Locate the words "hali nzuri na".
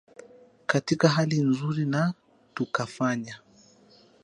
1.09-2.13